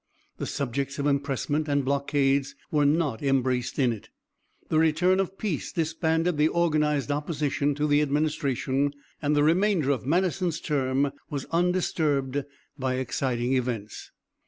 [0.39, 4.09] The subjects of impressment and blockades were not embraced in it.
[4.69, 10.07] The return of peace disbanded the organized opposition to the administration, and the remainder of
[10.07, 12.45] Madison's term was undisturbed
[12.79, 14.09] by exciting events.